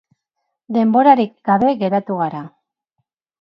[0.77, 2.43] Denborarik gabe geratuko gara.